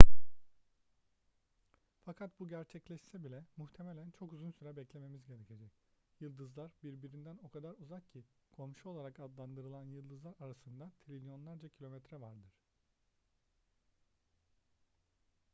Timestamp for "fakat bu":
2.05-2.47